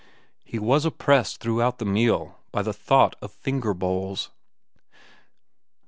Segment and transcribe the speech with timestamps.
[0.43, 4.31] He was oppressed throughout the meal by the thought of finger bowls.